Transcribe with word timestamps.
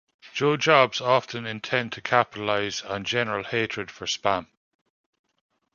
Joe 0.33 0.57
jobs 0.57 0.99
often 0.99 1.45
intend 1.45 1.91
to 1.91 2.01
capitalize 2.01 2.81
on 2.81 3.03
general 3.03 3.43
hatred 3.43 3.91
for 3.91 4.07
spam. 4.07 4.47